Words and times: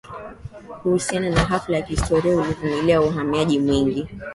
kuhusiana 0.83 1.29
na 1.29 1.45
hafla 1.45 1.79
za 1.79 1.85
kihistoria 1.85 2.35
walivumilia 2.37 3.01
uhamiaji 3.01 3.59
mwingi 3.59 4.07